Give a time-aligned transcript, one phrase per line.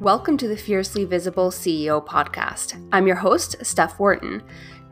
[0.00, 2.82] Welcome to the Fiercely Visible CEO podcast.
[2.90, 4.42] I'm your host, Steph Wharton.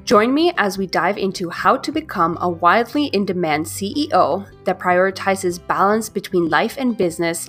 [0.05, 4.79] Join me as we dive into how to become a widely in demand CEO that
[4.79, 7.49] prioritizes balance between life and business,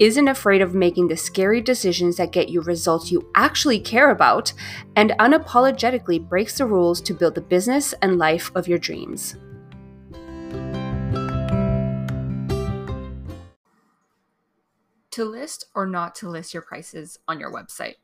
[0.00, 4.52] isn't afraid of making the scary decisions that get you results you actually care about,
[4.96, 9.36] and unapologetically breaks the rules to build the business and life of your dreams.
[15.16, 17.94] To list or not to list your prices on your website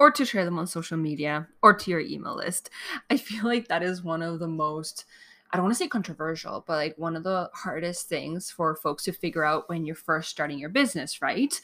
[0.00, 2.70] or to share them on social media or to your email list.
[3.10, 5.04] I feel like that is one of the most
[5.52, 9.04] I don't want to say controversial, but like one of the hardest things for folks
[9.04, 11.58] to figure out when you're first starting your business, right?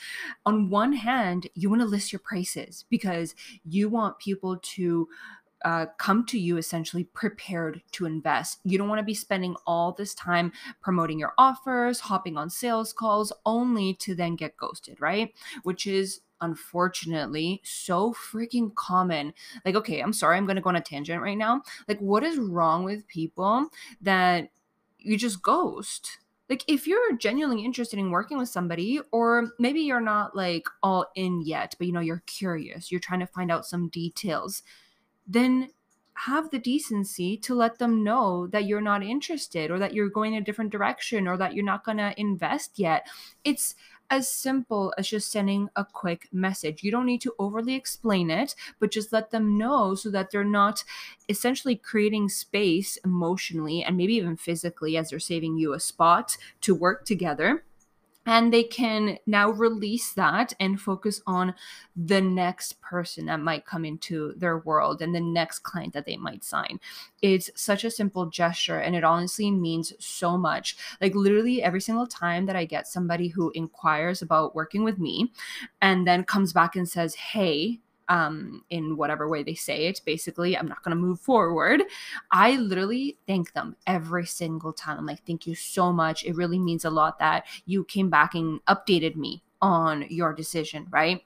[0.47, 5.09] On one hand, you want to list your prices because you want people to
[5.65, 8.61] uh, come to you essentially prepared to invest.
[8.65, 12.93] You don't want to be spending all this time promoting your offers, hopping on sales
[12.93, 15.33] calls, only to then get ghosted, right?
[15.63, 19.33] Which is unfortunately so freaking common.
[19.65, 21.63] Like, okay, I'm sorry, I'm going to go on a tangent right now.
[21.89, 23.69] Like, what is wrong with people
[24.01, 24.51] that
[24.99, 26.19] you just ghost?
[26.51, 31.07] Like, if you're genuinely interested in working with somebody, or maybe you're not like all
[31.15, 34.63] in yet, but you know, you're curious, you're trying to find out some details
[35.27, 35.69] then
[36.15, 40.37] have the decency to let them know that you're not interested or that you're going
[40.37, 43.07] a different direction or that you're not going to invest yet.
[43.45, 43.75] It's
[44.11, 46.83] as simple as just sending a quick message.
[46.83, 50.45] You don't need to overly explain it, but just let them know so that they're
[50.45, 50.85] not
[51.31, 56.75] essentially creating space emotionally and maybe even physically as they're saving you a spot to
[56.75, 57.65] work together
[58.27, 61.55] and they can now release that and focus on
[61.97, 66.17] the next person that might come into their world and the next client that they
[66.17, 66.79] might sign.
[67.21, 70.77] It's such a simple gesture and it honestly means so much.
[71.01, 75.33] Like, literally, every single time that I get somebody who inquires about working with me
[75.81, 77.81] and then comes back and says, Hey,
[78.13, 80.03] um, in whatever way they say it.
[80.05, 81.83] Basically, I'm not going to move forward.
[82.31, 84.99] I literally thank them every single time.
[84.99, 86.23] I'm like, thank you so much.
[86.23, 90.87] It really means a lot that you came back and updated me on your decision,
[90.91, 91.23] right?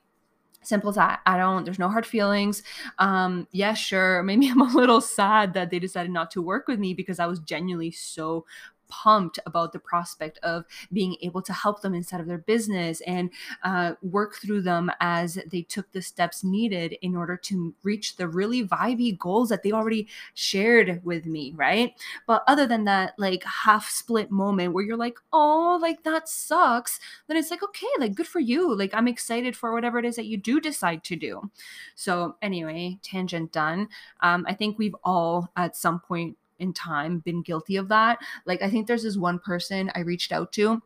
[0.63, 2.65] simple as that i don't there's no hard feelings
[2.99, 6.81] um yeah sure maybe i'm a little sad that they decided not to work with
[6.81, 8.45] me because i was genuinely so
[8.89, 13.31] pumped about the prospect of being able to help them inside of their business and
[13.63, 18.29] uh, work through them as they took the steps needed in order to reach the
[18.29, 21.95] really vibey goals that they already shared with me, right?
[22.27, 27.01] But other than that, like half split moment where you're like, oh, like that sucks,
[27.27, 28.75] then it's like, okay, like good for you.
[28.75, 31.51] Like I'm excited for whatever it is that you do decide to do.
[31.95, 33.89] So, anyway, tangent done.
[34.21, 38.19] Um, I think we've all at some point in time been guilty of that.
[38.45, 40.83] Like I think there's this one person I reached out to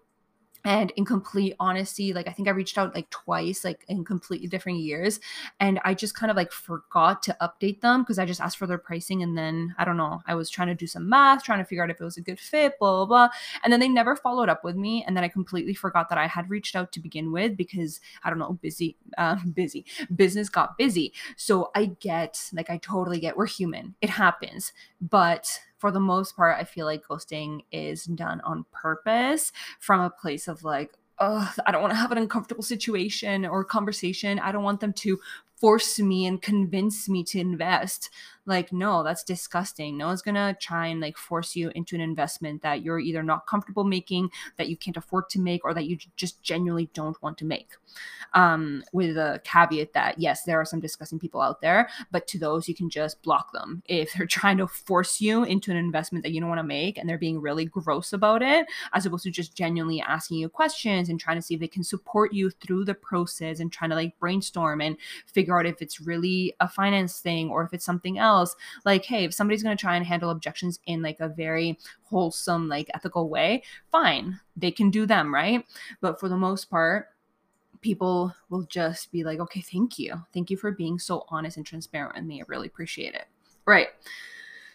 [0.65, 4.47] and in complete honesty like i think i reached out like twice like in completely
[4.47, 5.21] different years
[5.59, 8.67] and i just kind of like forgot to update them because i just asked for
[8.67, 11.59] their pricing and then i don't know i was trying to do some math trying
[11.59, 13.29] to figure out if it was a good fit blah blah blah
[13.65, 16.27] and then they never followed up with me and then i completely forgot that i
[16.27, 19.85] had reached out to begin with because i don't know busy uh, busy
[20.15, 21.13] business got busy.
[21.37, 26.37] So i get like i totally get we're human it happens but for the most
[26.37, 31.53] part, I feel like ghosting is done on purpose from a place of like, oh,
[31.67, 34.39] I don't want to have an uncomfortable situation or conversation.
[34.39, 35.19] I don't want them to
[35.61, 38.09] force me and convince me to invest
[38.47, 39.97] like no that's disgusting.
[39.97, 43.47] No one's gonna try and like force you into an investment that you're either not
[43.47, 47.39] comfortable making that you can't afford to make or that you just genuinely don't want
[47.39, 47.71] to make.
[48.33, 52.39] Um, with a caveat that yes there are some disgusting people out there but to
[52.39, 53.83] those you can just block them.
[53.87, 56.99] If they're trying to force you into an investment that you don't want to make
[56.99, 61.09] and they're being really gross about it as opposed to just genuinely asking you questions
[61.09, 63.97] and trying to see if they can support you through the process and trying to
[63.97, 64.97] like brainstorm and
[65.27, 68.31] figure out if it's really a finance thing or if it's something else.
[68.31, 71.77] Else like hey if somebody's going to try and handle objections in like a very
[72.05, 74.39] wholesome like ethical way fine.
[74.57, 75.67] They can do them right?
[76.01, 77.09] But for the most part
[77.81, 80.23] people will just be like okay thank you.
[80.33, 82.41] Thank you for being so honest and transparent with me.
[82.41, 83.27] I really appreciate it.
[83.67, 83.89] Right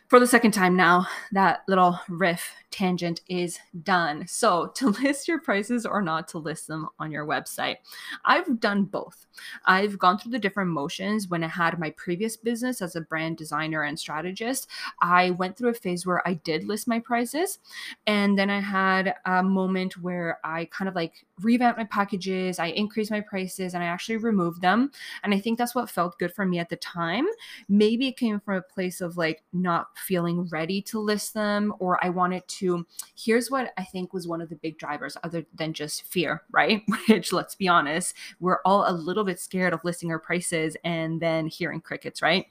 [0.08, 4.28] for the second time now, that little riff tangent is done.
[4.28, 7.78] So, to list your prices or not to list them on your website,
[8.24, 9.26] I've done both.
[9.66, 13.38] I've gone through the different motions when I had my previous business as a brand
[13.38, 14.68] designer and strategist.
[15.02, 17.60] I went through a phase where I did list my prices,
[18.06, 22.68] and then I had a moment where I kind of like revamped my packages, I
[22.68, 24.92] increased my prices, and I actually removed them.
[25.24, 27.26] And I think that's what felt good for me at the time.
[27.68, 32.04] Maybe it came from a place of like not feeling ready to list them or
[32.04, 32.86] I wanted to.
[33.18, 36.84] Here's what I think was one of the big drivers, other than just fear, right?
[37.08, 41.22] Which, let's be honest, we're all a little bit scared of listing our prices and
[41.22, 42.48] then hearing crickets, right?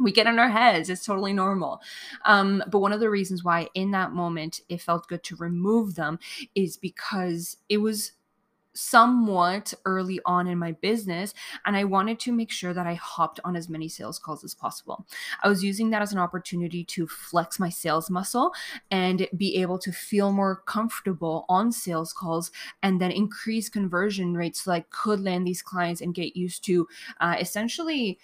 [0.00, 1.80] we get in our heads it's totally normal
[2.24, 5.94] um, but one of the reasons why in that moment it felt good to remove
[5.94, 6.18] them
[6.54, 8.12] is because it was
[8.74, 11.34] somewhat early on in my business
[11.66, 14.54] and I wanted to make sure that I hopped on as many sales calls as
[14.54, 15.06] possible.
[15.42, 18.52] I was using that as an opportunity to flex my sales muscle
[18.90, 22.50] and be able to feel more comfortable on sales calls
[22.82, 26.86] and then increase conversion rates so I could land these clients and get used to
[27.20, 28.18] uh, essentially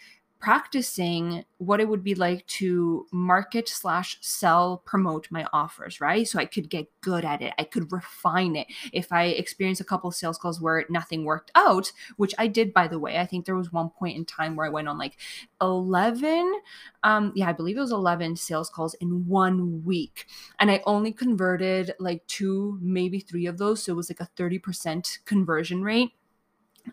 [0.44, 6.29] practicing what it would be like to market slash sell promote my offers right?
[6.29, 7.55] So i could get good at it.
[7.58, 8.67] I could refine it.
[8.93, 12.87] If i experience a couple sales calls where nothing worked out which i did by
[12.88, 15.17] the way i think there was one point in time where i went on like
[15.62, 16.61] 11
[17.05, 20.26] um yeah i believe it was 11 sales calls in one week.
[20.61, 23.82] And i only converted like two maybe three of those.
[23.82, 26.12] So it was like a 30% conversion rate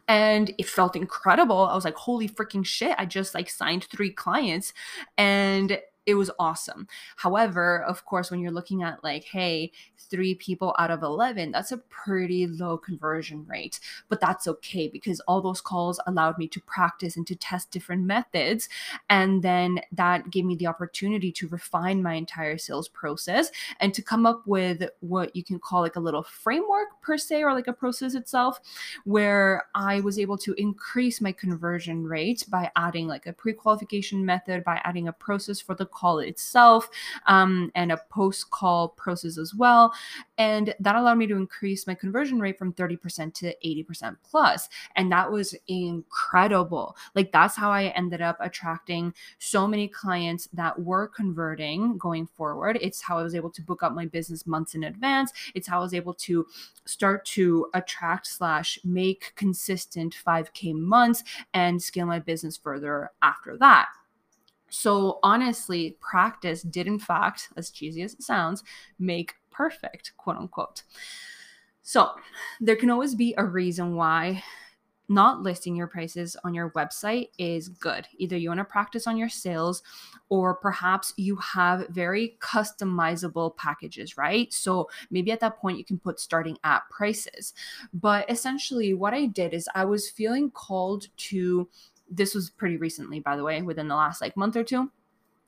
[0.08, 1.66] and it felt incredible.
[1.66, 2.96] I was like, holy freaking shit.
[2.98, 4.74] I just like signed three clients
[5.18, 6.88] and it was awesome.
[7.16, 11.72] However, of course, when you're looking at like, hey, three people out of 11, that's
[11.72, 13.80] a pretty low conversion rate.
[14.10, 18.04] But that's okay because all those calls allowed me to practice and to test different
[18.04, 18.68] methods.
[19.10, 24.02] And then that gave me the opportunity to refine my entire sales process and to
[24.02, 27.68] come up with what you can call like a little framework per se, or like
[27.68, 28.60] a process itself,
[29.06, 34.26] where I was able to increase my conversion rate by adding like a pre qualification
[34.26, 36.90] method, by adding a process for the call itself
[37.28, 39.94] um, and a post call process as well.
[40.38, 44.70] And that allowed me to increase my conversion rate from 30% to 80% plus.
[44.96, 46.96] And that was incredible.
[47.16, 52.78] Like, that's how I ended up attracting so many clients that were converting going forward.
[52.82, 55.32] It's how I was able to book up my business months in advance.
[55.54, 56.48] It's how I was able to
[56.86, 61.24] start to attract slash make consistent 5K months
[61.54, 63.88] and scale my business further after that.
[64.72, 68.64] So, honestly, practice did, in fact, as cheesy as it sounds,
[68.98, 70.84] make perfect, quote unquote.
[71.84, 72.12] So,
[72.62, 74.44] there can always be a reason why
[75.10, 78.08] not listing your prices on your website is good.
[78.18, 79.84] Either you want to practice on your sales,
[80.30, 84.54] or perhaps you have very customizable packages, right?
[84.54, 87.54] So maybe at that point you can put starting at prices.
[87.94, 91.68] But essentially, what I did is I was feeling called to
[92.12, 94.92] this was pretty recently, by the way, within the last like month or two.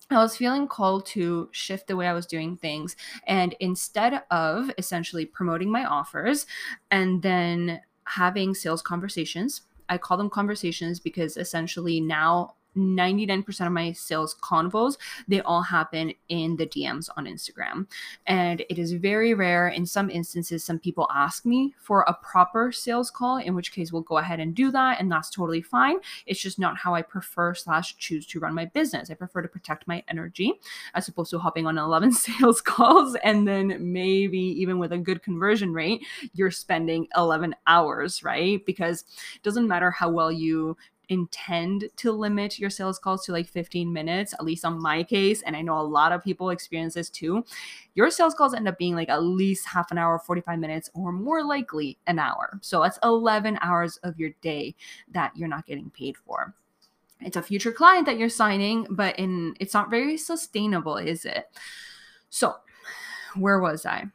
[0.10, 2.96] I was feeling called to shift the way I was doing things.
[3.26, 6.46] And instead of essentially promoting my offers
[6.92, 13.92] and then having sales conversations, I call them conversations because essentially now 99% of my
[13.92, 14.98] sales convos
[15.28, 17.88] they all happen in the dms on instagram.
[18.26, 19.68] And it is very rare.
[19.68, 23.92] In some instances some people ask me for a proper sales call in which case
[23.92, 25.98] we'll go ahead and do that and that's totally fine.
[26.26, 29.10] It's just not how i prefer slash choose to run my business.
[29.10, 30.54] I prefer to protect my energy
[30.94, 35.22] as opposed to hopping on 11 sales calls and then maybe even with a good
[35.24, 38.66] conversion rate you're spending 11 hours right?
[38.66, 39.04] Because
[39.36, 40.78] it doesn't matter how well you
[41.14, 45.42] intend to limit your sales calls to like 15 minutes, at least on my case,
[45.44, 47.46] and I know a lot of people experience this too,
[47.96, 51.12] your sales calls end up being like at least half an hour, 45 minutes, or
[51.12, 52.60] more likely an hour.
[52.62, 54.76] So that's 11 hours of your day
[55.12, 56.54] that you're not getting paid for.
[57.22, 61.46] It's a future client that you're signing, but in it's not very sustainable, is it?
[62.30, 62.56] So,
[63.36, 64.06] where was I?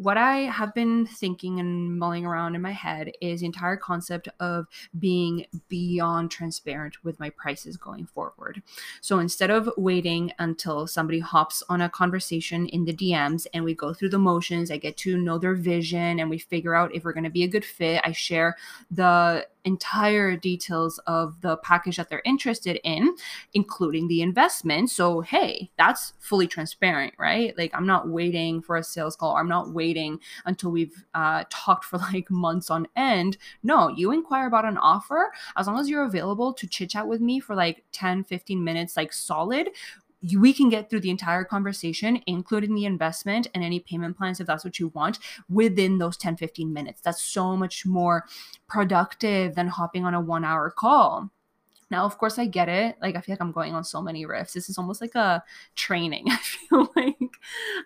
[0.00, 4.30] What I have been thinking and mulling around in my head is the entire concept
[4.40, 4.66] of
[4.98, 8.62] being beyond transparent with my prices going forward.
[9.02, 13.74] So instead of waiting until somebody hops on a conversation in the DMs and we
[13.74, 17.04] go through the motions, I get to know their vision and we figure out if
[17.04, 18.56] we're going to be a good fit, I share
[18.90, 23.14] the entire details of the package that they're interested in,
[23.52, 24.88] including the investment.
[24.88, 27.56] So, hey, that's fully transparent, right?
[27.58, 29.89] Like, I'm not waiting for a sales call, I'm not waiting
[30.44, 33.36] until we've uh, talked for like months on end.
[33.62, 37.20] No, you inquire about an offer as long as you're available to chit chat with
[37.20, 39.70] me for like 10, 15 minutes, like solid
[40.36, 44.46] we can get through the entire conversation, including the investment and any payment plans if
[44.46, 45.18] that's what you want,
[45.48, 47.00] within those 10, 15 minutes.
[47.00, 48.26] That's so much more
[48.68, 51.30] productive than hopping on a one hour call.
[51.90, 52.96] Now, of course, I get it.
[53.02, 54.52] Like, I feel like I'm going on so many riffs.
[54.52, 55.42] This is almost like a
[55.74, 56.26] training.
[56.28, 57.36] I feel like,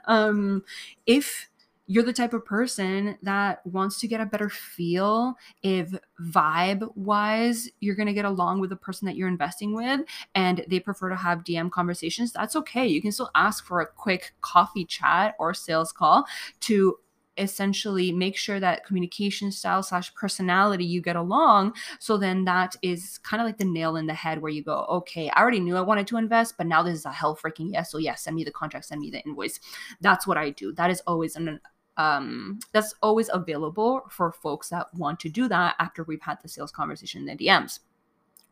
[0.07, 0.63] um,
[1.07, 1.49] if
[1.87, 5.95] you're the type of person that wants to get a better feel if
[6.31, 10.00] vibe wise you're going to get along with the person that you're investing with
[10.35, 12.87] and they prefer to have DM conversations, that's okay.
[12.87, 16.25] You can still ask for a quick coffee chat or sales call
[16.61, 16.97] to
[17.37, 23.19] essentially make sure that communication style slash personality you get along so then that is
[23.25, 25.76] kind of like the nail in the head where you go okay i already knew
[25.76, 28.37] i wanted to invest but now this is a hell freaking yes so yes send
[28.37, 29.59] me the contract send me the invoice
[30.00, 31.59] that's what i do that is always an
[31.97, 36.49] um that's always available for folks that want to do that after we've had the
[36.49, 37.81] sales conversation in the dms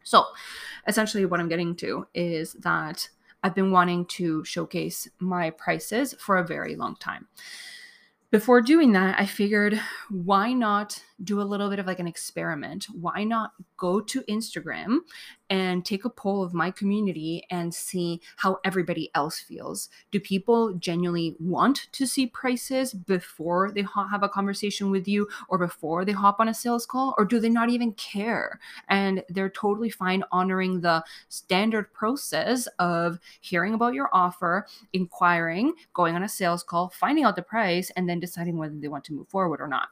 [0.04, 0.24] so
[0.86, 3.08] essentially what i'm getting to is that
[3.42, 7.26] i've been wanting to showcase my prices for a very long time.
[8.30, 12.86] Before doing that, I figured why not do a little bit of like an experiment?
[12.92, 14.98] Why not go to Instagram
[15.50, 19.88] and take a poll of my community and see how everybody else feels?
[20.10, 25.58] Do people genuinely want to see prices before they have a conversation with you or
[25.58, 27.14] before they hop on a sales call?
[27.18, 28.58] Or do they not even care?
[28.88, 36.14] And they're totally fine honoring the standard process of hearing about your offer, inquiring, going
[36.14, 39.12] on a sales call, finding out the price, and then deciding whether they want to
[39.12, 39.88] move forward or not.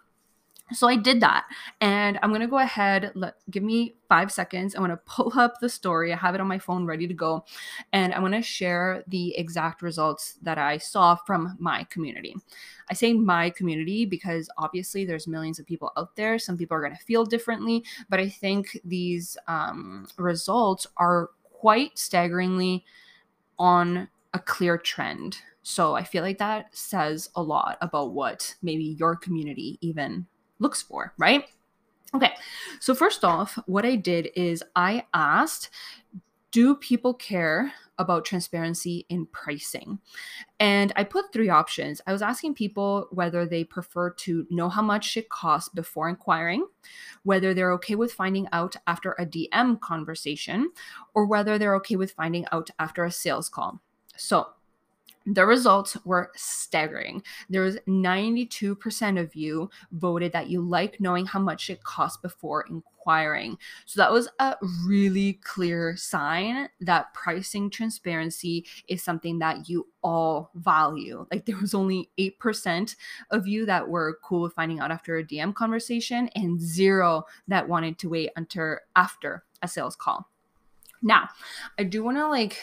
[0.73, 1.47] So I did that.
[1.81, 4.75] And I'm going to go ahead, let, give me five seconds.
[4.75, 6.13] I'm going to pull up the story.
[6.13, 7.45] I have it on my phone ready to go.
[7.93, 12.37] And I'm going to share the exact results that I saw from my community.
[12.91, 16.39] I say my community because obviously there's millions of people out there.
[16.39, 21.99] Some people are going to feel differently, but I think these um, results are quite
[21.99, 22.85] staggeringly
[23.59, 25.37] on a clear trend.
[25.63, 30.27] So I feel like that says a lot about what maybe your community even
[30.61, 31.45] looks for, right?
[32.15, 32.33] Okay,
[32.81, 35.71] so first off, what I did is I asked,
[36.51, 40.01] do people care about transparency in pricing?
[40.59, 42.01] And I put three options.
[42.09, 46.67] I was asking people whether they prefer to know how much it costs before inquiring,
[47.23, 50.73] whether they're okay with finding out after a DM conversation,
[51.15, 53.81] or whether they're okay with finding out after a sales call.
[54.17, 54.49] So
[55.27, 57.23] the results were staggering.
[57.49, 62.65] There was 92% of you voted that you like knowing how much it costs before
[62.69, 63.59] inquiring.
[63.87, 70.51] So that was a really clear sign that pricing transparency is something that you all
[70.55, 71.27] value.
[71.31, 72.97] Like there was only 8%
[73.31, 77.69] of you that were cool with finding out after a DM conversation and zero that
[77.69, 80.29] wanted to wait until after a sales call.
[81.03, 81.29] Now,
[81.79, 82.59] I do want to like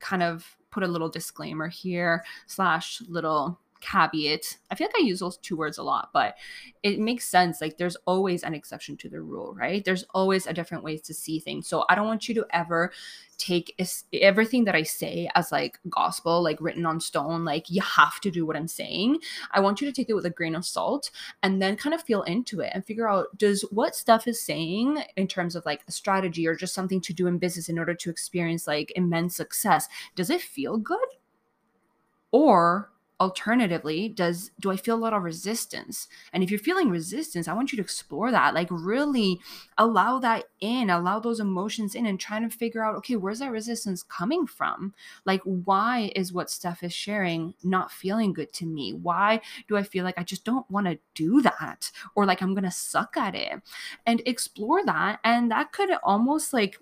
[0.00, 4.58] kind of put a little disclaimer here slash little caveat.
[4.70, 6.34] I feel like I use those two words a lot, but
[6.82, 7.60] it makes sense.
[7.60, 9.84] Like there's always an exception to the rule, right?
[9.84, 11.66] There's always a different ways to see things.
[11.68, 12.92] So I don't want you to ever
[13.38, 13.80] take
[14.12, 18.30] everything that I say as like gospel, like written on stone, like you have to
[18.30, 19.18] do what I'm saying.
[19.52, 21.10] I want you to take it with a grain of salt
[21.42, 25.02] and then kind of feel into it and figure out does what Steph is saying
[25.16, 27.94] in terms of like a strategy or just something to do in business in order
[27.94, 30.98] to experience like immense success, does it feel good?
[32.32, 36.06] Or alternatively does do i feel a lot of resistance?
[36.32, 39.40] And if you're feeling resistance i want you to explore that like really
[39.76, 43.50] allow that in allow those emotions in and trying to figure out okay where's that
[43.50, 44.94] resistance coming from?
[45.24, 48.92] Like why is what Steph is sharing not feeling good to me?
[48.92, 51.90] Why do i feel like i just don't want to do that?
[52.14, 53.60] Or like i'm gonna suck at it?
[54.06, 56.78] And explore that and that could almost like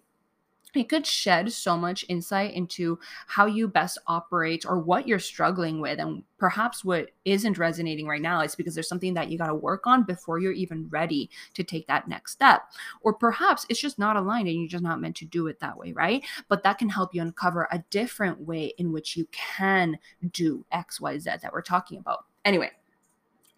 [0.76, 5.80] it could shed so much insight into how you best operate or what you're struggling
[5.80, 9.46] with and perhaps what isn't resonating right now is because there's something that you got
[9.46, 12.62] to work on before you're even ready to take that next step.
[13.00, 15.76] Or perhaps it's just not aligned and you're just not meant to do it that
[15.76, 16.24] way right?
[16.48, 19.98] But that can help you uncover a different way in which you can
[20.32, 22.24] do xyz that we're talking about.
[22.44, 22.70] Anyway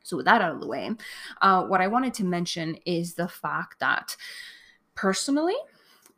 [0.09, 0.91] so with that out of the way
[1.43, 4.17] uh, what i wanted to mention is the fact that
[4.95, 5.55] personally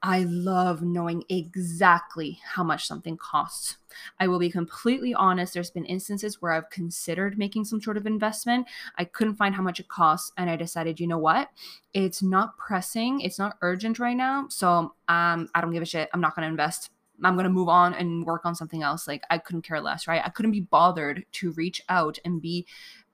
[0.03, 3.77] I love knowing exactly how much something costs.
[4.19, 8.07] I will be completely honest, there's been instances where I've considered making some sort of
[8.07, 8.67] investment.
[8.97, 11.51] I couldn't find how much it costs, and I decided, you know what?
[11.93, 14.47] It's not pressing, it's not urgent right now.
[14.49, 16.09] So um, I don't give a shit.
[16.15, 16.91] I'm not going to invest.
[17.23, 19.07] I'm going to move on and work on something else.
[19.07, 20.23] Like, I couldn't care less, right?
[20.25, 22.67] I couldn't be bothered to reach out and be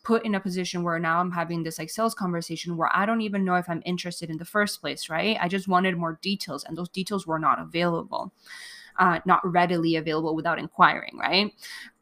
[0.07, 3.23] put in a position where now I'm having this like sales conversation where I don't
[3.23, 5.37] even know if I'm interested in the first place, right?
[5.41, 8.33] I just wanted more details, and those details were not available,
[9.01, 11.53] uh, not readily available without inquiring, right?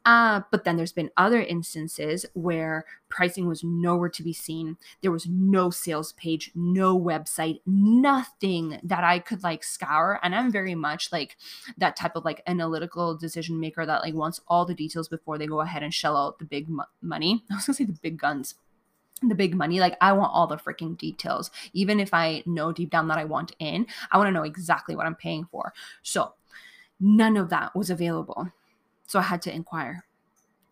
[0.05, 4.77] Uh, but then there's been other instances where pricing was nowhere to be seen.
[5.01, 10.19] There was no sales page, no website, nothing that I could like scour.
[10.21, 11.37] And I'm very much like
[11.77, 15.47] that type of like analytical decision maker that like wants all the details before they
[15.47, 16.67] go ahead and shell out the big
[17.01, 17.43] money.
[17.51, 18.55] I was gonna say the big guns
[19.21, 22.89] the big money like i want all the freaking details even if i know deep
[22.89, 26.33] down that i want in i want to know exactly what i'm paying for so
[26.99, 28.51] none of that was available
[29.07, 30.05] so i had to inquire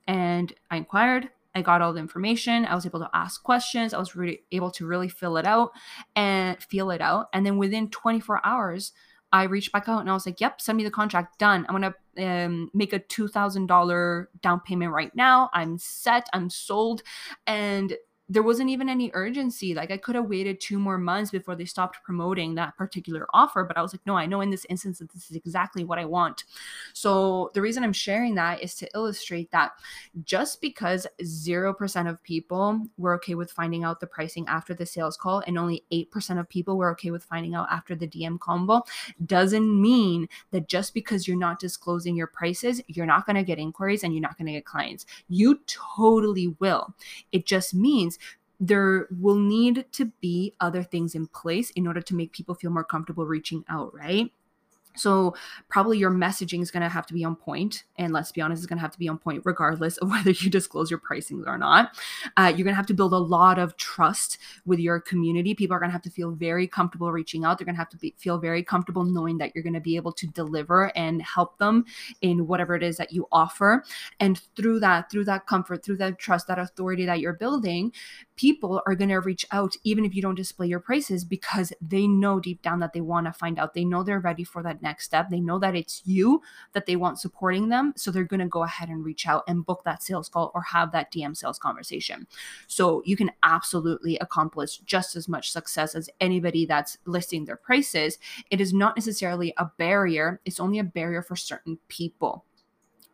[0.07, 2.65] and i inquired I got all the information.
[2.65, 3.93] I was able to ask questions.
[3.93, 5.71] I was really able to really fill it out
[6.15, 7.27] and feel it out.
[7.31, 8.91] And then within 24 hours,
[9.31, 11.39] I reached back out and I was like, "Yep, send me the contract.
[11.39, 11.65] Done.
[11.67, 11.95] I'm gonna
[12.45, 15.49] um, make a two thousand dollar down payment right now.
[15.53, 16.27] I'm set.
[16.33, 17.01] I'm sold."
[17.47, 17.97] And
[18.29, 19.73] there wasn't even any urgency.
[19.73, 23.65] Like I could have waited two more months before they stopped promoting that particular offer.
[23.65, 25.99] But I was like, no, I know in this instance that this is exactly what
[25.99, 26.45] I want.
[26.93, 29.73] So the reason I'm sharing that is to illustrate that
[30.23, 35.17] just because 0% of people were okay with finding out the pricing after the sales
[35.17, 38.83] call and only 8% of people were okay with finding out after the DM combo
[39.25, 43.59] doesn't mean that just because you're not disclosing your prices, you're not going to get
[43.59, 45.05] inquiries and you're not going to get clients.
[45.27, 46.95] You totally will.
[47.31, 48.17] It just means
[48.67, 52.71] there will need to be other things in place in order to make people feel
[52.71, 54.31] more comfortable reaching out, right?
[54.95, 55.35] So
[55.69, 58.61] probably your messaging is going to have to be on point, and let's be honest,
[58.61, 61.43] it's going to have to be on point regardless of whether you disclose your pricing
[61.47, 61.95] or not.
[62.37, 65.55] Uh, you're going to have to build a lot of trust with your community.
[65.55, 67.57] People are going to have to feel very comfortable reaching out.
[67.57, 69.95] They're going to have to be, feel very comfortable knowing that you're going to be
[69.95, 71.85] able to deliver and help them
[72.21, 73.83] in whatever it is that you offer.
[74.19, 77.91] And through that, through that comfort, through that trust, that authority that you're building,
[78.35, 82.07] people are going to reach out even if you don't display your prices because they
[82.07, 83.73] know deep down that they want to find out.
[83.73, 85.29] They know they're ready for that next step.
[85.29, 86.41] They know that it's you
[86.73, 87.93] that they want supporting them.
[87.95, 90.61] So they're going to go ahead and reach out and book that sales call or
[90.61, 92.27] have that DM sales conversation.
[92.67, 98.17] So you can absolutely accomplish just as much success as anybody that's listing their prices.
[98.49, 102.45] It is not necessarily a barrier, it's only a barrier for certain people.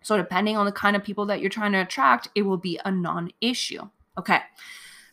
[0.02, 2.80] So, depending on the kind of people that you're trying to attract, it will be
[2.86, 3.82] a non issue.
[4.18, 4.40] Okay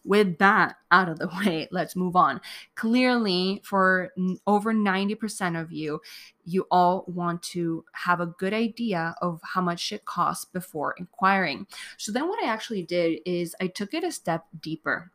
[0.07, 2.41] with that out of the way, let's move on.
[2.75, 4.13] Clearly, for
[4.47, 6.01] over 90% of you,
[6.45, 11.67] you all want to have a good idea of how much it costs before inquiring.
[11.99, 15.11] So, then what I actually did is I took it a step deeper.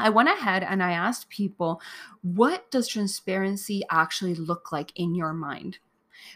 [0.00, 1.80] I went ahead and I asked people,
[2.22, 5.78] what does transparency actually look like in your mind?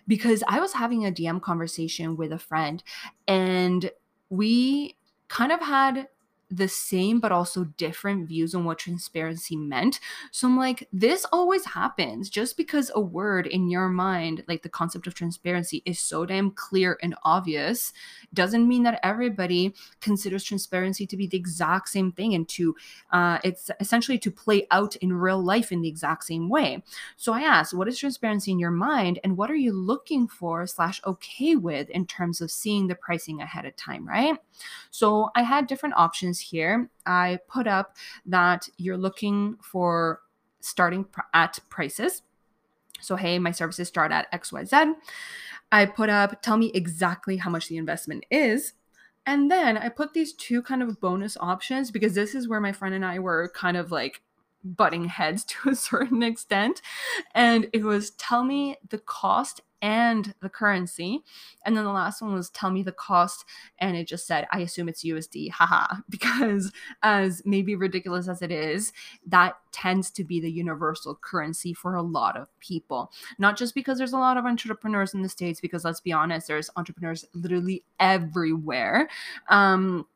[0.07, 2.83] Because I was having a DM conversation with a friend
[3.27, 3.91] and
[4.29, 4.97] we
[5.29, 6.09] kind of had
[6.55, 10.01] the same but also different views on what transparency meant.
[10.31, 12.31] So I'm like, this always happens.
[12.31, 16.51] Just because a word in your mind, like the concept of transparency, is so damn
[16.51, 17.93] clear and obvious,
[18.33, 22.75] doesn't mean that everybody considers transparency to be the exact same thing and to
[23.11, 26.83] uh, it's essentially to play out in real life in the exact same way.
[27.17, 30.67] So I asked, what is transparency in your mind, and what are you looking for
[30.67, 34.37] slash okay with in terms of seeing the pricing ahead of time, right?
[34.91, 36.91] So I had different options here.
[37.07, 40.21] I put up that you're looking for
[40.61, 42.23] starting pr- at prices.
[43.01, 44.95] So, hey, my services start at XYZ.
[45.73, 48.73] I put up, tell me exactly how much the investment is.
[49.27, 52.73] And then I put these two kind of bonus options because this is where my
[52.73, 54.23] friend and I were kind of like
[54.65, 56.83] butting heads to a certain extent.
[57.35, 61.23] And it was tell me the cost and the currency.
[61.67, 63.45] And then the last one was tell me the cost.
[63.79, 65.51] And it just said, I assume it's USD.
[65.53, 65.97] Haha.
[66.09, 66.73] Because
[67.03, 68.95] as maybe ridiculous as it is,
[69.27, 73.13] that tends to be the universal currency for a lot of people.
[73.39, 76.49] Not just because there's a lot of entrepreneurs in the States, because let's be honest,
[76.49, 79.11] there's entrepreneurs literally everywhere.
[79.51, 80.07] Um,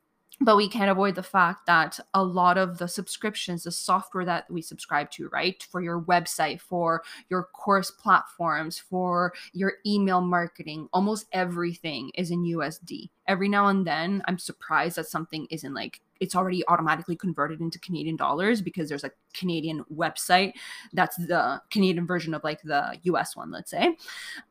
[0.41, 4.49] but we can't avoid the fact that a lot of the subscriptions the software that
[4.49, 10.87] we subscribe to right for your website for your course platforms for your email marketing
[10.93, 16.01] almost everything is in usd every now and then i'm surprised that something isn't like
[16.19, 20.53] it's already automatically converted into Canadian dollars because there's a Canadian website
[20.93, 23.97] that's the Canadian version of like the US one, let's say.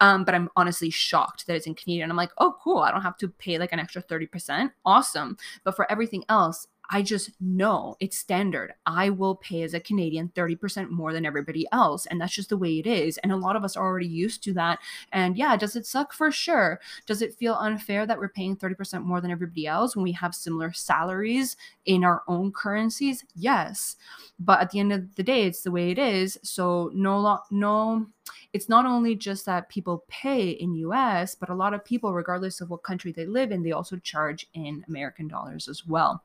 [0.00, 2.10] Um, but I'm honestly shocked that it's in Canadian.
[2.10, 2.78] I'm like, oh, cool.
[2.78, 4.70] I don't have to pay like an extra 30%.
[4.84, 5.36] Awesome.
[5.64, 8.72] But for everything else, I just know it's standard.
[8.86, 12.06] I will pay as a Canadian 30% more than everybody else.
[12.06, 13.18] And that's just the way it is.
[13.18, 14.78] And a lot of us are already used to that.
[15.12, 16.80] And yeah, does it suck for sure?
[17.06, 20.34] Does it feel unfair that we're paying 30% more than everybody else when we have
[20.34, 23.24] similar salaries in our own currencies?
[23.34, 23.96] Yes.
[24.40, 26.38] But at the end of the day, it's the way it is.
[26.42, 28.06] So no, no,
[28.54, 32.62] it's not only just that people pay in US, but a lot of people, regardless
[32.62, 36.22] of what country they live in, they also charge in American dollars as well.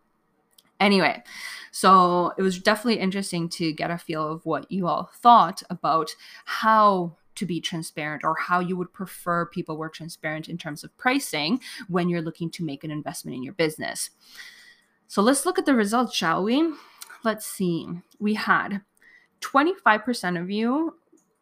[0.84, 1.24] Anyway,
[1.72, 6.10] so it was definitely interesting to get a feel of what you all thought about
[6.44, 10.96] how to be transparent or how you would prefer people were transparent in terms of
[10.98, 14.10] pricing when you're looking to make an investment in your business.
[15.08, 16.74] So let's look at the results, shall we?
[17.24, 17.88] Let's see.
[18.20, 18.82] We had
[19.40, 20.98] 25% of you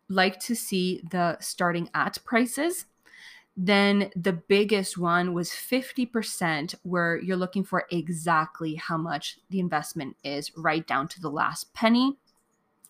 [0.07, 2.85] like to see the starting at prices
[3.57, 10.15] then the biggest one was 50%, where you're looking for exactly how much the investment
[10.23, 12.17] is, right down to the last penny.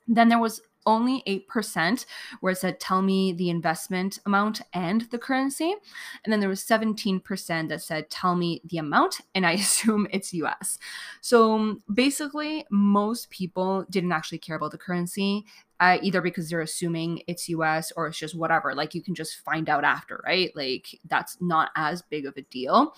[0.08, 2.06] Then there was only 8%
[2.39, 5.76] where it said tell me the investment amount and the currency.
[6.24, 10.34] And then there was 17% that said tell me the amount and i assume it's
[10.34, 10.78] us
[11.21, 15.45] so basically most people didn't actually care about the currency
[15.82, 18.76] uh, either because they're assuming it's US or it's just whatever.
[18.76, 20.56] Like you can just find out after, right?
[20.56, 22.96] Like that's not as big of a deal.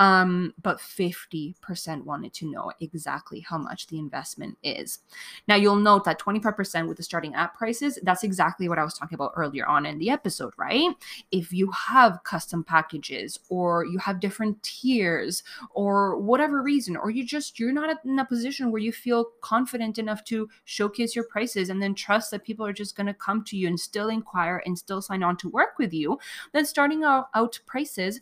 [0.00, 4.98] Um, but 50% wanted to know exactly how much the investment is.
[5.46, 8.94] Now you'll note that 25% with the starting app prices, that's exactly what I was
[8.94, 10.90] talking about earlier on in the episode, right?
[11.30, 17.24] If you have custom packages or you have different tiers or whatever reason, or you
[17.24, 21.68] just you're not in a position where you feel confident enough to showcase your prices
[21.68, 24.08] and then trust trust that people are just going to come to you and still
[24.08, 26.18] inquire and still sign on to work with you,
[26.52, 28.20] then starting out, prices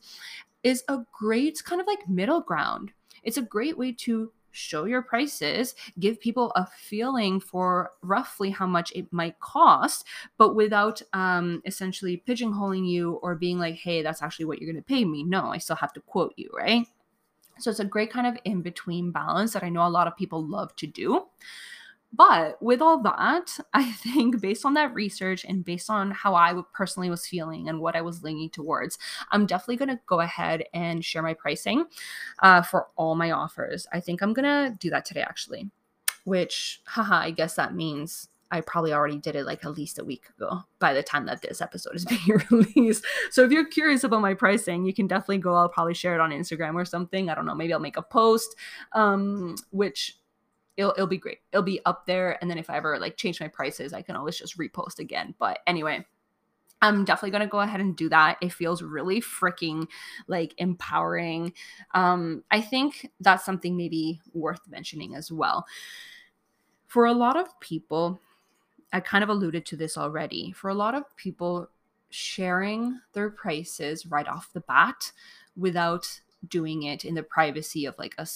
[0.62, 2.92] is a great kind of like middle ground.
[3.22, 8.66] It's a great way to show your prices, give people a feeling for roughly how
[8.66, 14.22] much it might cost, but without um, essentially pigeonholing you or being like, hey, that's
[14.22, 15.24] actually what you're going to pay me.
[15.24, 16.86] No, I still have to quote you, right?
[17.58, 20.16] So it's a great kind of in between balance that I know a lot of
[20.16, 21.26] people love to do.
[22.12, 26.60] But with all that, I think based on that research and based on how I
[26.74, 28.98] personally was feeling and what I was leaning towards,
[29.30, 31.86] I'm definitely going to go ahead and share my pricing
[32.42, 33.86] uh, for all my offers.
[33.92, 35.70] I think I'm going to do that today, actually,
[36.24, 40.04] which, haha, I guess that means I probably already did it like at least a
[40.04, 43.04] week ago by the time that this episode is being released.
[43.30, 45.54] So if you're curious about my pricing, you can definitely go.
[45.54, 47.30] I'll probably share it on Instagram or something.
[47.30, 47.54] I don't know.
[47.54, 48.54] Maybe I'll make a post,
[48.92, 50.18] um, which
[50.76, 51.38] it'll it'll be great.
[51.52, 54.16] It'll be up there, and then if I ever like change my prices, I can
[54.16, 55.34] always just repost again.
[55.38, 56.04] But anyway,
[56.80, 58.38] I'm definitely going to go ahead and do that.
[58.40, 59.86] It feels really freaking
[60.26, 61.52] like empowering.
[61.94, 65.66] Um, I think that's something maybe worth mentioning as well.
[66.88, 68.20] For a lot of people,
[68.92, 70.52] I kind of alluded to this already.
[70.52, 71.70] For a lot of people,
[72.10, 75.12] sharing their prices right off the bat
[75.56, 78.26] without doing it in the privacy of like a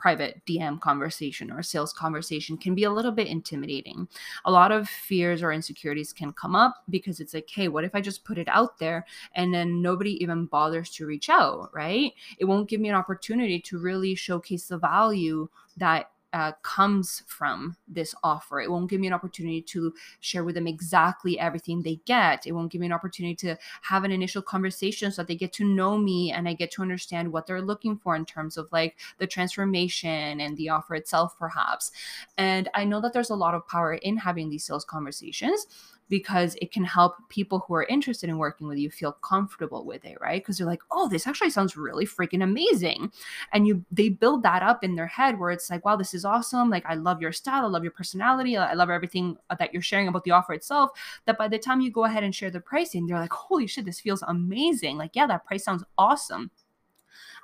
[0.00, 4.08] private DM conversation or sales conversation can be a little bit intimidating.
[4.46, 7.94] A lot of fears or insecurities can come up because it's like, hey, what if
[7.94, 12.12] I just put it out there and then nobody even bothers to reach out, right?
[12.38, 17.76] It won't give me an opportunity to really showcase the value that uh, comes from
[17.88, 18.60] this offer.
[18.60, 22.46] It won't give me an opportunity to share with them exactly everything they get.
[22.46, 25.52] It won't give me an opportunity to have an initial conversation so that they get
[25.54, 28.68] to know me and I get to understand what they're looking for in terms of
[28.70, 31.90] like the transformation and the offer itself, perhaps.
[32.38, 35.66] And I know that there's a lot of power in having these sales conversations
[36.10, 40.04] because it can help people who are interested in working with you feel comfortable with
[40.04, 40.42] it, right?
[40.42, 43.12] Because they're like, "Oh, this actually sounds really freaking amazing."
[43.52, 46.24] And you they build that up in their head where it's like, "Wow, this is
[46.24, 46.68] awesome.
[46.68, 49.82] Like I love your style, I love your personality, I love everything uh, that you're
[49.82, 50.90] sharing about the offer itself."
[51.26, 53.84] That by the time you go ahead and share the pricing, they're like, "Holy shit,
[53.86, 56.50] this feels amazing." Like, "Yeah, that price sounds awesome."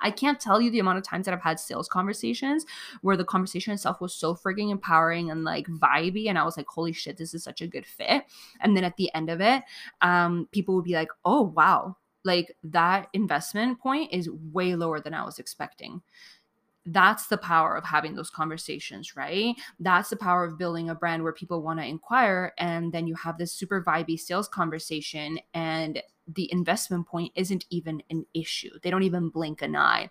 [0.01, 2.65] I can't tell you the amount of times that I've had sales conversations
[3.01, 6.27] where the conversation itself was so frigging empowering and like vibey.
[6.27, 8.23] And I was like, holy shit, this is such a good fit.
[8.59, 9.63] And then at the end of it,
[10.01, 15.13] um, people would be like, oh, wow, like that investment point is way lower than
[15.13, 16.01] I was expecting
[16.87, 19.55] that's the power of having those conversations, right?
[19.79, 22.53] That's the power of building a brand where people want to inquire.
[22.57, 26.01] And then you have this super vibey sales conversation, and
[26.33, 28.71] the investment point isn't even an issue.
[28.81, 30.09] They don't even blink an eye.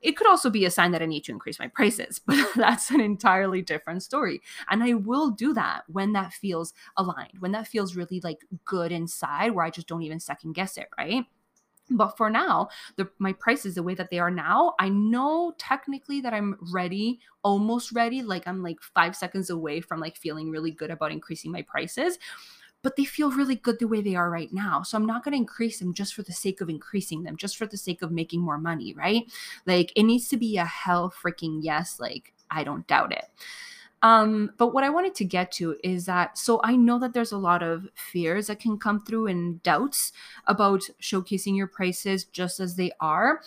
[0.00, 2.90] It could also be a sign that I need to increase my prices, but that's
[2.90, 4.40] an entirely different story.
[4.68, 8.92] And I will do that when that feels aligned, when that feels really like good
[8.92, 11.24] inside, where I just don't even second guess it, right?
[11.90, 16.20] But for now the my prices the way that they are now i know technically
[16.20, 20.70] that i'm ready almost ready like i'm like 5 seconds away from like feeling really
[20.70, 22.18] good about increasing my prices
[22.82, 24.82] but they feel really good the way they are right now.
[24.82, 27.56] So I'm not going to increase them just for the sake of increasing them, just
[27.56, 29.24] for the sake of making more money, right?
[29.66, 31.98] Like it needs to be a hell freaking yes.
[31.98, 33.24] Like I don't doubt it.
[34.02, 37.32] Um, but what I wanted to get to is that so I know that there's
[37.32, 40.12] a lot of fears that can come through and doubts
[40.46, 43.40] about showcasing your prices just as they are.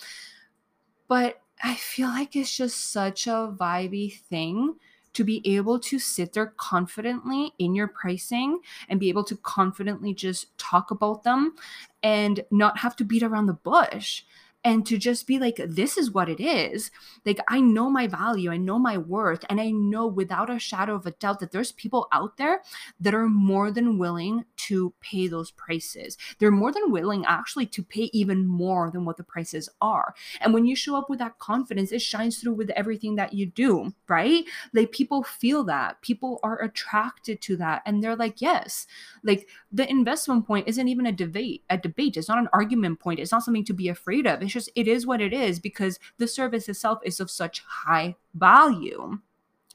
[1.08, 4.76] But I feel like it's just such a vibey thing
[5.14, 10.14] to be able to sit there confidently in your pricing and be able to confidently
[10.14, 11.54] just talk about them
[12.02, 14.24] and not have to beat around the bush
[14.64, 16.92] and to just be like this is what it is.
[17.26, 20.96] Like i know my value i know my worth and i know without a shadow
[20.96, 22.62] of a doubt that there's people out there
[23.00, 26.18] that are more than willing to pay those prices.
[26.40, 30.14] They're more than willing actually to pay even more than what the prices are.
[30.40, 33.46] And when you show up with that confidence it shines through with everything that you
[33.46, 34.44] do right?
[34.74, 36.02] Like people feel that.
[36.02, 38.86] People are attracted to that and they're like yes.
[39.24, 42.18] Like the investment point isn't even a debate a debate.
[42.18, 43.20] It's not an argument point.
[43.20, 46.00] It's not something to be afraid of it's just it is what it is because
[46.18, 49.20] the service itself is of such high value.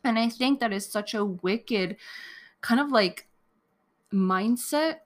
[0.05, 1.97] And i think that is such a wicked
[2.61, 3.27] kind of like
[4.13, 4.99] mindset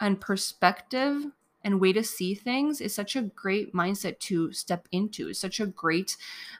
[0.00, 1.26] and perspective
[1.64, 5.28] and way to see things is such a great mindset to step into.
[5.28, 6.16] It's such a great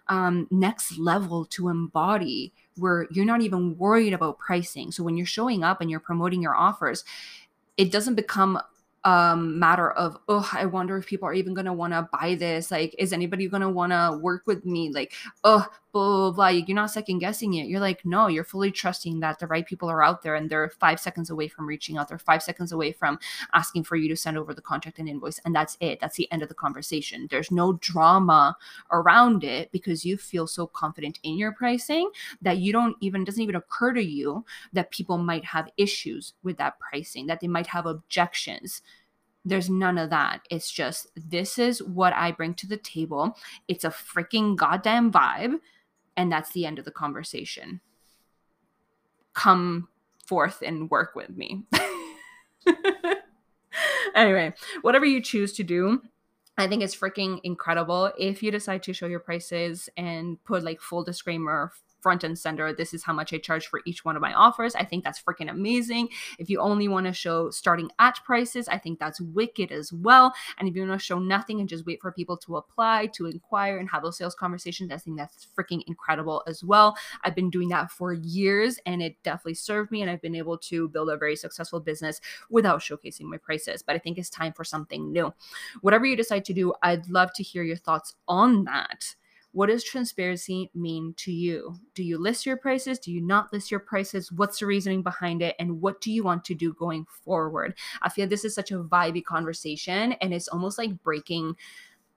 [0.08, 4.90] um, next level to embody where you're not even worried about pricing.
[4.90, 7.04] So when you're showing up and you're promoting your offers
[7.78, 8.60] it doesn't become
[9.08, 12.34] um matter of oh i wonder if people are even going to want to buy
[12.34, 14.90] this like is anybody going to want to work with me?
[14.90, 16.48] Like oh blah, blah, blah.
[16.48, 17.68] You're not second guessing it.
[17.68, 20.68] You're like, no, you're fully trusting that the right people are out there and they're
[20.68, 22.08] five seconds away from reaching out.
[22.08, 23.18] They're five seconds away from
[23.52, 25.40] asking for you to send over the contract and invoice.
[25.44, 26.00] And that's it.
[26.00, 27.26] That's the end of the conversation.
[27.30, 28.56] There's no drama
[28.92, 32.10] around it because you feel so confident in your pricing
[32.42, 36.58] that you don't even, doesn't even occur to you that people might have issues with
[36.58, 38.82] that pricing, that they might have objections
[39.44, 40.42] there's none of that.
[40.50, 43.34] It's just, this is what I bring to the table.
[43.66, 45.58] It's a freaking goddamn vibe
[46.18, 47.80] and that's the end of the conversation.
[49.32, 49.88] Come
[50.26, 51.62] forth and work with me.
[54.14, 56.02] Anyway whatever you choose to do
[56.56, 58.10] I think it's freaking incredible.
[58.18, 61.70] If you decide to show your prices and put like full disclaimer
[62.08, 62.72] front and center.
[62.72, 64.74] This is how much I charge for each one of my offers.
[64.74, 66.08] I think that's freaking amazing.
[66.38, 70.32] If you only want to show starting at prices, I think that's wicked as well.
[70.56, 73.26] And if you want to show nothing and just wait for people to apply, to
[73.26, 76.96] inquire, and have those sales conversations, I think that's freaking incredible as well.
[77.24, 80.00] I've been doing that for years and it definitely served me.
[80.00, 83.82] And I've been able to build a very successful business without showcasing my prices.
[83.82, 85.34] But I think it's time for something new.
[85.82, 89.14] Whatever you decide to do, I'd love to hear your thoughts on that.
[89.52, 91.76] What does transparency mean to you?
[91.94, 92.98] Do you list your prices?
[92.98, 94.30] Do you not list your prices?
[94.30, 95.56] What's the reasoning behind it?
[95.58, 97.74] And what do you want to do going forward?
[98.02, 101.56] I feel this is such a vibey conversation and it's almost like breaking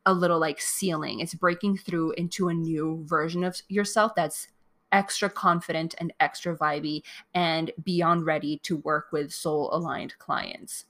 [0.05, 1.19] a little like ceiling.
[1.19, 4.47] It's breaking through into a new version of yourself that's
[4.91, 7.01] extra confident and extra vibey
[7.33, 10.85] and beyond ready to work with soul aligned clients.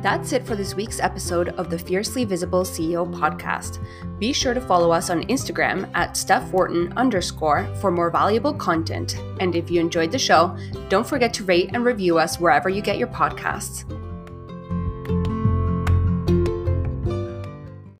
[0.00, 3.84] That's it for this week's episode of the Fiercely Visible CEO podcast.
[4.20, 9.16] Be sure to follow us on Instagram at Steph Wharton underscore for more valuable content.
[9.40, 10.56] And if you enjoyed the show,
[10.88, 13.84] don't forget to rate and review us wherever you get your podcasts.